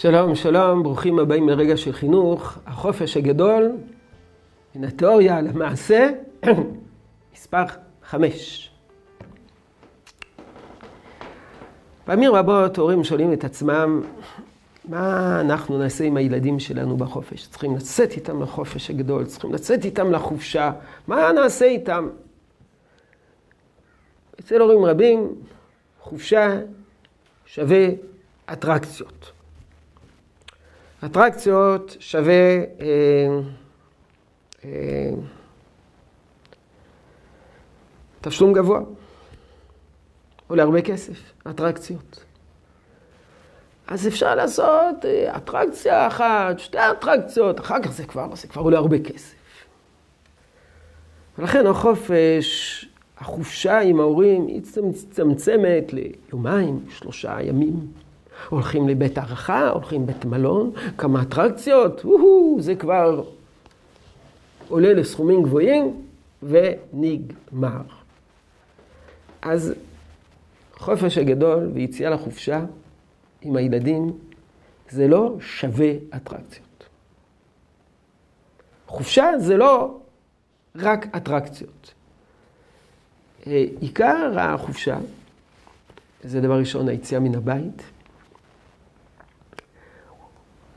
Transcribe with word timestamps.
שלום, 0.00 0.34
שלום, 0.34 0.82
ברוכים 0.82 1.18
הבאים 1.18 1.48
לרגע 1.48 1.76
של 1.76 1.92
חינוך. 1.92 2.58
החופש 2.66 3.16
הגדול, 3.16 3.72
מן 4.74 4.84
התיאוריה 4.84 5.40
למעשה, 5.40 6.10
מספר 7.34 7.64
חמש. 8.02 8.70
פעמים 12.04 12.32
רבות 12.32 12.78
הורים 12.78 13.04
שואלים 13.04 13.32
את 13.32 13.44
עצמם, 13.44 14.02
מה 14.88 15.40
אנחנו 15.40 15.78
נעשה 15.78 16.04
עם 16.04 16.16
הילדים 16.16 16.58
שלנו 16.58 16.96
בחופש? 16.96 17.46
צריכים 17.46 17.76
לצאת 17.76 18.12
איתם 18.12 18.42
לחופש 18.42 18.90
הגדול, 18.90 19.24
צריכים 19.24 19.52
לצאת 19.52 19.84
איתם 19.84 20.12
לחופשה, 20.12 20.72
מה 21.06 21.32
נעשה 21.32 21.64
איתם? 21.64 22.08
אצל 24.40 24.60
הורים 24.60 24.84
רבים, 24.84 25.34
חופשה 26.00 26.60
שווה 27.46 27.86
אטרקציות. 28.52 29.39
אטרקציות 31.04 31.96
שווה 32.00 32.58
אה, 32.80 33.40
אה, 34.64 35.10
תשלום 38.20 38.52
גבוה. 38.52 38.80
עולה 40.46 40.62
הרבה 40.62 40.82
כסף, 40.82 41.32
אטרקציות. 41.50 42.24
אז 43.86 44.08
אפשר 44.08 44.34
לעשות 44.34 45.04
אה, 45.04 45.36
אטרקציה 45.36 46.06
אחת, 46.06 46.58
שתי 46.58 46.78
אטרקציות, 46.78 47.60
אחר 47.60 47.82
כך 47.82 47.92
זה 47.92 48.04
כבר, 48.04 48.34
זה 48.34 48.48
כבר 48.48 48.62
עולה 48.62 48.78
הרבה 48.78 48.98
כסף. 48.98 49.34
ולכן 51.38 51.66
החופש, 51.66 52.86
החופשה 53.18 53.80
עם 53.80 54.00
ההורים, 54.00 54.46
היא 54.46 54.62
מצטמצמת 54.82 55.92
ליומיים, 55.92 56.84
שלושה 56.88 57.36
ימים. 57.42 57.92
הולכים 58.48 58.88
לבית 58.88 59.18
הערכה, 59.18 59.68
הולכים 59.68 60.02
לבית 60.02 60.24
מלון, 60.24 60.72
כמה 60.98 61.22
אטרקציות, 61.22 62.04
זה 62.58 62.74
כבר 62.74 63.22
עולה 64.68 64.92
לסכומים 64.92 65.42
גבוהים 65.42 66.02
ונגמר. 66.42 67.82
אז 69.42 69.74
חופש 70.76 71.18
הגדול 71.18 71.70
ויציאה 71.74 72.10
לחופשה 72.10 72.64
עם 73.42 73.56
הילדים 73.56 74.12
זה 74.90 75.08
לא 75.08 75.36
שווה 75.40 75.92
אטרקציות. 76.16 76.84
חופשה 78.86 79.30
זה 79.38 79.56
לא 79.56 79.98
רק 80.76 81.16
אטרקציות. 81.16 81.94
אה, 83.46 83.64
עיקר 83.80 84.34
החופשה, 84.38 84.98
זה 86.24 86.40
דבר 86.40 86.58
ראשון, 86.58 86.88
היציאה 86.88 87.20
מן 87.20 87.34
הבית. 87.34 87.82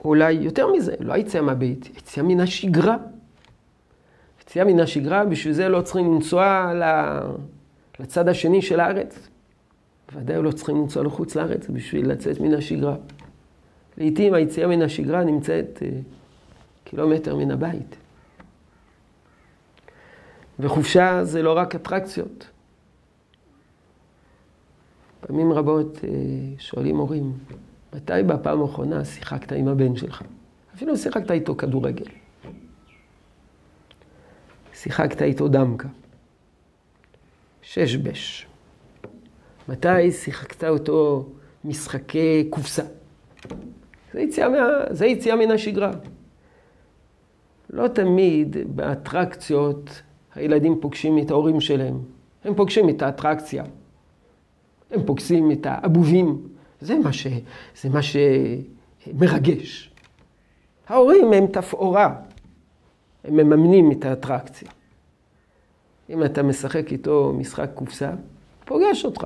אולי 0.03 0.31
יותר 0.31 0.67
מזה, 0.71 0.95
לא 0.99 1.13
היציאה 1.13 1.43
מהבית, 1.43 1.97
יציאה 1.97 2.25
מן 2.25 2.39
השגרה. 2.39 2.97
יציאה 4.41 4.65
מן 4.65 4.79
השגרה, 4.79 5.25
בשביל 5.25 5.53
זה 5.53 5.69
לא 5.69 5.81
צריכים 5.81 6.13
לנסוע 6.13 6.73
לצד 7.99 8.27
השני 8.27 8.61
של 8.61 8.79
הארץ. 8.79 9.27
ודאי 10.15 10.41
לא 10.41 10.51
צריכים 10.51 10.81
לנסוע 10.81 11.03
לחוץ 11.03 11.35
לארץ 11.35 11.67
בשביל 11.69 12.11
לצאת 12.11 12.39
מן 12.39 12.53
השגרה. 12.53 12.95
לעתים 13.97 14.33
היציאה 14.33 14.67
מן 14.67 14.81
השגרה 14.81 15.23
נמצאת 15.23 15.79
אה, 15.81 15.89
קילומטר 16.83 17.35
מן 17.35 17.51
הבית. 17.51 17.95
וחופשה 20.59 21.23
זה 21.23 21.41
לא 21.41 21.57
רק 21.57 21.75
אטרקציות. 21.75 22.47
פעמים 25.21 25.53
רבות 25.53 25.99
אה, 26.03 26.09
שואלים 26.59 26.97
הורים, 26.97 27.33
מתי 27.95 28.23
בפעם 28.27 28.61
האחרונה 28.61 29.05
שיחקת 29.05 29.52
עם 29.52 29.67
הבן 29.67 29.95
שלך? 29.95 30.22
אפילו 30.75 30.97
שיחקת 30.97 31.31
איתו 31.31 31.55
כדורגל. 31.55 32.05
שיחקת 34.73 35.22
איתו 35.22 35.47
דמקה. 35.47 35.88
שש 37.62 37.95
בש. 37.95 38.47
מתי 39.69 40.12
שיחקת 40.12 40.63
אותו 40.63 41.29
משחקי 41.66 42.47
קופסה? 42.50 42.84
זה 44.13 44.22
יציאה, 44.22 44.50
מה... 44.50 44.57
זה 44.90 45.06
יציאה 45.06 45.35
מן 45.35 45.51
השגרה. 45.51 45.91
לא 47.69 47.88
תמיד 47.88 48.57
באטרקציות 48.75 50.01
הילדים 50.35 50.81
פוגשים 50.81 51.17
את 51.17 51.31
ההורים 51.31 51.62
שלהם. 51.62 52.00
הם 52.44 52.56
פוגשים 52.56 52.90
את 52.90 53.01
האטרקציה. 53.01 53.63
הם 54.91 55.06
פוגשים 55.06 55.51
את 55.51 55.66
האבובים. 55.69 56.53
זה 56.83 56.95
מה, 56.95 57.13
ש... 57.13 57.27
זה 57.81 57.89
מה 57.89 57.99
שמרגש. 59.07 59.91
ההורים 60.88 61.33
הם 61.33 61.47
תפאורה. 61.47 62.16
הם 63.23 63.38
מממנים 63.38 63.91
את 63.91 64.05
האטרקציה. 64.05 64.69
אם 66.09 66.23
אתה 66.23 66.43
משחק 66.43 66.91
איתו 66.91 67.33
משחק 67.38 67.69
קופסה, 67.73 68.11
פוגש 68.66 69.05
אותך. 69.05 69.25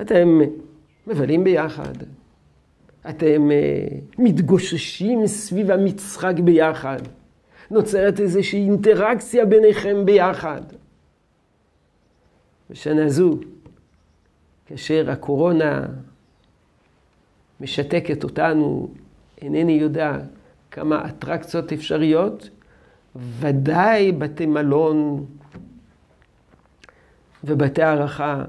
אתם 0.00 0.40
מבלים 1.06 1.44
ביחד, 1.44 1.94
אתם 3.08 3.50
אה, 3.50 3.98
מתגוששים 4.18 5.26
סביב 5.26 5.70
המשחק 5.70 6.34
ביחד, 6.44 6.98
נוצרת 7.70 8.20
איזושהי 8.20 8.64
אינטראקציה 8.64 9.44
ביניכם 9.44 10.04
ביחד. 10.04 10.62
בשנה 12.70 13.08
זו, 13.08 13.38
כאשר 14.68 15.10
הקורונה 15.10 15.86
משתקת 17.60 18.24
אותנו, 18.24 18.88
אינני 19.42 19.72
יודע 19.72 20.18
כמה 20.70 21.08
אטרקציות 21.08 21.72
אפשריות, 21.72 22.50
ודאי 23.16 24.12
בתי 24.12 24.46
מלון 24.46 25.26
ובתי 27.44 27.82
הערכה 27.82 28.44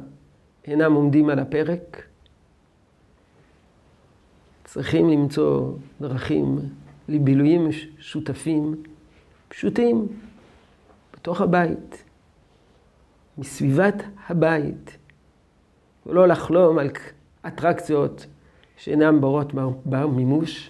אינם 0.66 0.94
עומדים 0.94 1.30
על 1.30 1.40
הפרק. 1.40 2.04
צריכים 4.64 5.10
למצוא 5.10 5.74
דרכים 6.02 6.60
לבילויים 7.08 7.70
שותפים 8.00 8.76
פשוטים 9.48 10.08
בתוך 11.14 11.42
הבית, 11.42 12.04
מסביבת 13.38 13.96
הבית, 14.28 14.99
ולא 16.10 16.28
לחלום 16.28 16.78
על 16.80 16.90
אטרקציות 17.48 18.26
שאינן 18.78 19.22
ברות 19.22 19.54
בר 19.86 20.08
מימוש, 20.08 20.70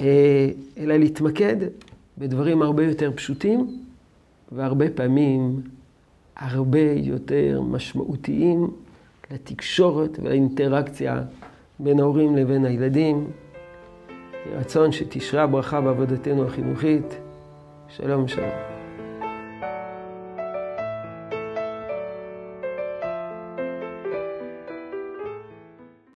אה, 0.00 0.48
אלא 0.78 0.96
להתמקד 0.96 1.56
בדברים 2.18 2.62
הרבה 2.62 2.84
יותר 2.84 3.10
פשוטים 3.14 3.84
והרבה 4.52 4.90
פעמים 4.90 5.60
הרבה 6.36 6.92
יותר 6.94 7.60
משמעותיים 7.62 8.70
לתקשורת 9.30 10.18
ולאינטראקציה 10.22 11.22
בין 11.78 12.00
ההורים 12.00 12.36
לבין 12.36 12.64
הילדים. 12.64 13.30
רצון 14.52 14.92
שתשרה 14.92 15.46
ברכה 15.46 15.80
בעבודתנו 15.80 16.46
החינוכית. 16.46 17.18
שלום 17.88 18.28
שלום. 18.28 18.73